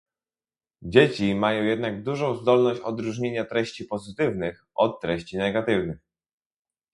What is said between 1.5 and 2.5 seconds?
jednak dużą